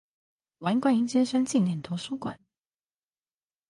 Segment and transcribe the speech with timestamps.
[0.57, 2.39] 王貫英先生紀念圖書館